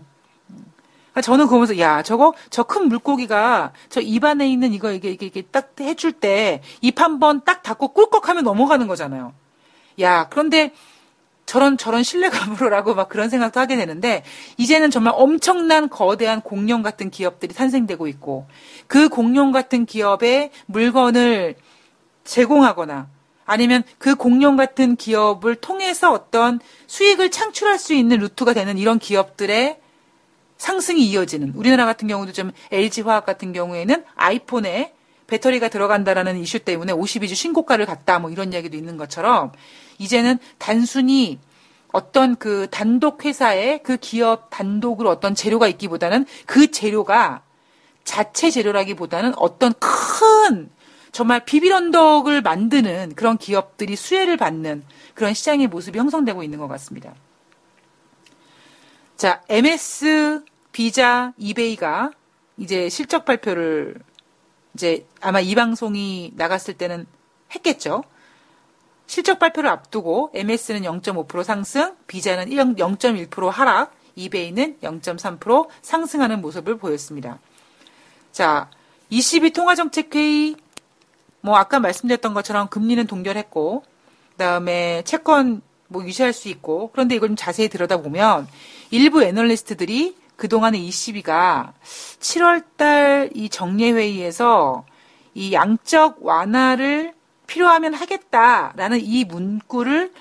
[1.18, 5.26] 그러니까 저는 그거 보면서 야 저거 저 큰 물고기가 저 입안에 있는 이거 이게 이게,
[5.26, 9.34] 이게 딱 해줄 때 입 한 번 딱 닫고 꿀꺽하면 넘어가는 거잖아요.
[9.99, 10.74] 야 그런데
[11.47, 14.24] 저런 저런 신뢰감으로라고 막 그런 생각도 하게 되는데
[14.57, 18.45] 이제는 정말 엄청난 거대한 공룡 같은 기업들이 탄생되고 있고
[18.88, 21.55] 그 공룡 같은 기업의 물건을
[22.26, 23.07] 제공하거나
[23.45, 29.80] 아니면 그 공룡 같은 기업을 통해서 어떤 수익을 창출할 수 있는 루트가 되는 이런 기업들의
[30.57, 34.93] 상승이 이어지는 우리나라 같은 경우도 좀 LG 화학 같은 경우에는 아이폰에
[35.27, 39.51] 배터리가 들어간다라는 이슈 때문에 52주 신고가를 갔다 뭐 이런 이야기도 있는 것처럼
[39.97, 41.39] 이제는 단순히
[41.91, 47.41] 어떤 그 단독 회사의 그 기업 단독으로 어떤 재료가 있기보다는 그 재료가
[48.03, 50.69] 자체 재료라기보다는 어떤 큰
[51.11, 54.83] 정말 비빌 언덕을 만드는 그런 기업들이 수혜를 받는
[55.13, 57.13] 그런 시장의 모습이 형성되고 있는 것 같습니다.
[59.18, 62.11] 자, MS, 비자, 이베이가
[62.57, 63.95] 이제 실적 발표를
[64.76, 67.07] 이제 아마 이 방송이 나갔을 때는
[67.55, 68.03] 했겠죠.
[69.07, 77.39] 실적 발표를 앞두고 MS는 0.5% 상승, 비자는 0.1% 하락, 이베이는 0.3% 상승하는 모습을 보였습니다.
[78.32, 78.70] 자,
[79.09, 80.57] 22 통화정책회의
[81.41, 83.84] 뭐 아까 말씀드렸던 것처럼 금리는 동결했고
[84.34, 88.47] 그다음에 채권 뭐 유지할 수 있고 그런데 이걸 좀 자세히 들여다보면
[88.91, 91.73] 일부 애널리스트들이 그동안의 22가
[92.19, 94.85] 7월달 이 정례회의에서
[95.33, 97.13] 이 양적 완화를
[97.47, 100.13] 필요하면 하겠다라는 이 문구를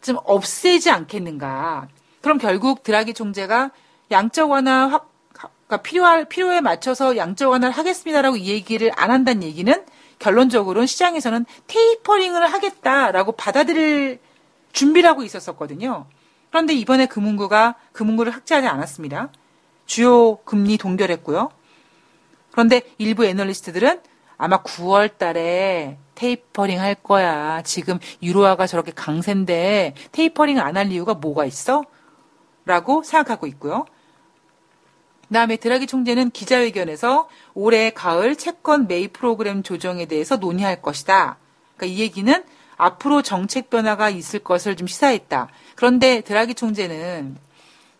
[0.00, 1.88] 좀 없애지 않겠는가.
[2.20, 3.70] 그럼 결국 드라기 총재가
[4.10, 9.84] 양적 완화 확, 그러니까 필요할, 필요에 맞춰서 양적 완화를 하겠습니다라고 이 얘기를 안 한다는 얘기는
[10.18, 14.20] 결론적으로는 시장에서는 테이퍼링을 하겠다라고 받아들일
[14.72, 16.06] 준비를 하고 있었었거든요.
[16.54, 19.30] 그런데 이번에 금융구가 금융구를 삭제하지 않았습니다.
[19.86, 21.50] 주요 금리 동결했고요.
[22.52, 24.00] 그런데 일부 애널리스트들은
[24.36, 27.60] 아마 9월 달에 테이퍼링 할 거야.
[27.62, 31.82] 지금 유로화가 저렇게 강세인데 테이퍼링 안 할 이유가 뭐가 있어?
[32.64, 33.84] 라고 생각하고 있고요.
[35.26, 41.36] 그다음에 드라기 총재는 기자회견에서 올해 가을 채권 매입 프로그램 조정에 대해서 논의할 것이다.
[41.76, 42.44] 그러니까 이 얘기는
[42.76, 45.48] 앞으로 정책 변화가 있을 것을 좀 시사했다.
[45.76, 47.36] 그런데 드라기 총재는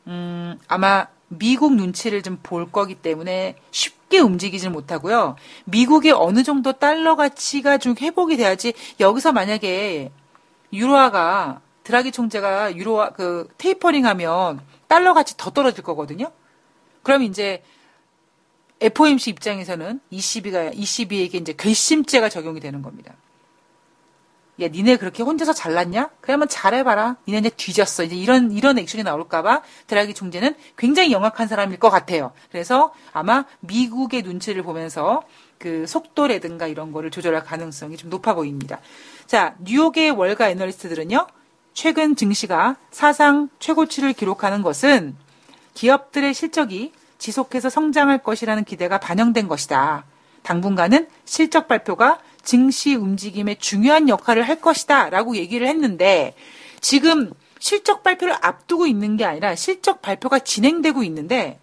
[0.06, 5.36] 음, 아마 미국 눈치를 좀 볼 거기 때문에 쉽게 움직이지는 못하고요.
[5.64, 10.10] 미국의 어느 정도 달러 가치가 좀 회복이 돼야지 여기서 만약에
[10.72, 16.30] 유로화가 드라기 총재가 유로화 그 테이퍼링 하면 달러 가치 더 떨어질 거거든요.
[17.02, 17.62] 그럼 이제
[18.80, 23.14] FOMC 입장에서는 ECB가 ECB에게 이제 괘씸죄가 적용이 되는 겁니다.
[24.60, 26.10] 야, 니네 그렇게 혼자서 잘났냐?
[26.20, 27.16] 그러면 잘해봐라.
[27.26, 28.04] 니네 이제 뒤졌어.
[28.04, 32.32] 이제 이런, 이런 액션이 나올까봐 드라기 총재는 굉장히 영악한 사람일 것 같아요.
[32.52, 35.22] 그래서 아마 미국의 눈치를 보면서
[35.58, 38.78] 그 속도라든가 이런 거를 조절할 가능성이 좀 높아 보입니다.
[39.26, 41.26] 자, 뉴욕의 월가 애널리스트들은요,
[41.72, 45.16] 최근 증시가 사상 최고치를 기록하는 것은
[45.74, 50.04] 기업들의 실적이 지속해서 성장할 것이라는 기대가 반영된 것이다.
[50.42, 56.34] 당분간은 실적 발표가 증시 움직임에 중요한 역할을 할 것이다 라고 얘기를 했는데
[56.80, 61.58] 지금 실적 발표를 앞두고 있는 게 아니라 실적 발표가 진행되고 있는데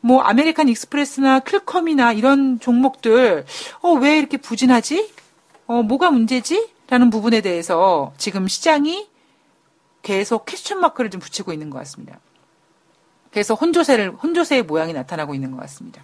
[0.00, 3.46] 뭐 아메리칸 익스프레스나 퀄컴이나 이런 종목들
[3.80, 5.10] 어 왜 이렇게 부진하지?
[5.66, 6.68] 어 뭐가 문제지?
[6.90, 9.08] 라는 부분에 대해서 지금 시장이
[10.02, 12.20] 계속 퀘스천 마크를 좀 붙이고 있는 것 같습니다.
[13.30, 16.02] 그래서 혼조세를 혼조세의 모양이 나타나고 있는 것 같습니다.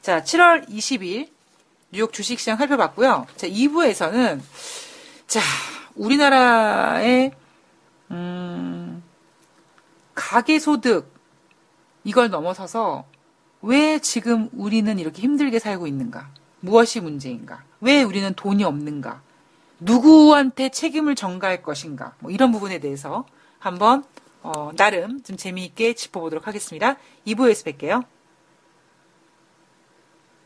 [0.00, 1.28] 자, 7월 20일
[1.96, 3.26] 뉴욕 주식시장 살펴봤고요.
[3.36, 4.40] 자, 2부에서는
[5.26, 5.40] 자,
[5.94, 7.32] 우리나라의
[8.10, 9.02] 음,
[10.14, 11.10] 가계 소득
[12.04, 13.06] 이걸 넘어서서
[13.62, 16.28] 왜 지금 우리는 이렇게 힘들게 살고 있는가?
[16.60, 17.64] 무엇이 문제인가?
[17.80, 19.22] 왜 우리는 돈이 없는가?
[19.80, 22.14] 누구한테 책임을 전가할 것인가?
[22.18, 23.24] 뭐 이런 부분에 대해서
[23.58, 24.04] 한번
[24.42, 26.96] 어, 나름 좀 재미있게 짚어보도록 하겠습니다.
[27.26, 28.04] 2부에서 뵐게요.